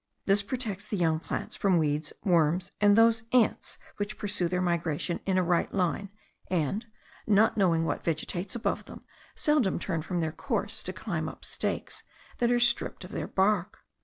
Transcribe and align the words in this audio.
This 0.25 0.41
protects 0.41 0.87
the 0.87 0.97
young 0.97 1.19
plants 1.19 1.55
from 1.55 1.77
weeds, 1.77 2.11
worms, 2.23 2.71
and 2.81 2.97
those 2.97 3.21
ants 3.31 3.77
which 3.97 4.17
pursue 4.17 4.47
their 4.47 4.59
migration 4.59 5.19
in 5.27 5.37
a 5.37 5.43
right 5.43 5.71
line, 5.71 6.09
and, 6.49 6.87
not 7.27 7.55
knowing 7.55 7.85
what 7.85 8.03
vegetates 8.03 8.55
above 8.55 8.85
them, 8.85 9.03
seldom 9.35 9.77
turn 9.77 10.01
from 10.01 10.19
their 10.19 10.31
course 10.31 10.81
to 10.81 10.91
climb 10.93 11.29
up 11.29 11.45
stakes 11.45 12.01
that 12.39 12.49
are 12.49 12.59
stripped 12.59 13.03
of 13.03 13.11
their 13.11 13.27
bark. 13.27 13.83